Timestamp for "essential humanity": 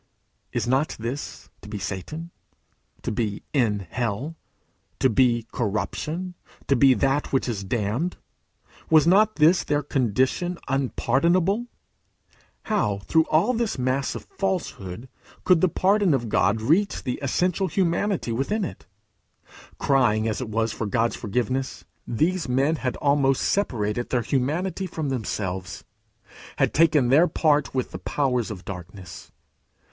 17.21-18.31